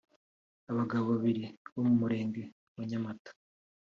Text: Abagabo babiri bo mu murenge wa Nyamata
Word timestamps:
Abagabo 0.71 1.05
babiri 1.13 1.43
bo 1.73 1.81
mu 1.87 1.93
murenge 2.01 2.43
wa 2.75 2.83
Nyamata 2.89 3.31